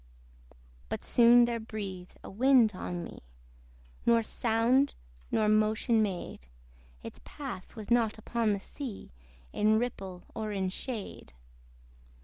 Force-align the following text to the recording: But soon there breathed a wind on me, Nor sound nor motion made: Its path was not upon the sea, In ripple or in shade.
But 0.89 1.03
soon 1.03 1.45
there 1.45 1.59
breathed 1.59 2.17
a 2.23 2.29
wind 2.31 2.73
on 2.73 3.03
me, 3.03 3.19
Nor 4.03 4.23
sound 4.23 4.95
nor 5.29 5.47
motion 5.47 6.01
made: 6.01 6.47
Its 7.03 7.21
path 7.23 7.75
was 7.75 7.91
not 7.91 8.17
upon 8.17 8.53
the 8.53 8.59
sea, 8.59 9.11
In 9.53 9.77
ripple 9.77 10.23
or 10.33 10.51
in 10.53 10.69
shade. 10.69 11.33